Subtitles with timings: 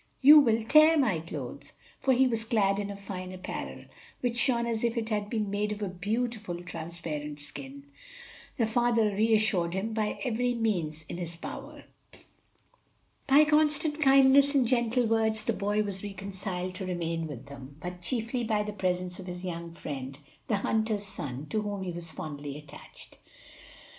[0.19, 3.85] "You will tear my clothes!" For he was clad in a fine apparel,
[4.21, 7.83] which shone as if it had been made of a beautiful transparent skin.
[8.57, 11.83] The father reassured him by every means in his power.
[13.27, 18.01] By constant kindness and gentle words the boy was reconciled to remain with them; but
[18.01, 22.09] chiefly by the presence of his young friend, the hunter's son, to whom he was
[22.09, 23.19] fondly attached.